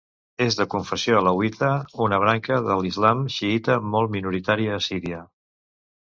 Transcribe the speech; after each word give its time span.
És 0.43 0.55
de 0.59 0.65
confessió 0.73 1.17
alauita, 1.17 1.67
una 2.05 2.17
branca 2.23 2.57
de 2.67 2.77
l'islam 2.79 3.21
xiïta 3.35 3.75
molt 3.97 4.13
minoritària 4.15 4.79
a 4.79 4.81
Síria. 4.87 5.21